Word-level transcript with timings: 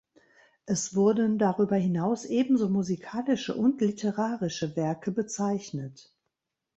Es 0.65 0.95
wurden 0.95 1.37
darüber 1.37 1.75
hinaus 1.75 2.25
ebenso 2.25 2.69
musikalische 2.69 3.53
und 3.53 3.81
literarische 3.81 4.75
Werke 4.75 5.11
bezeichnet. 5.11 6.11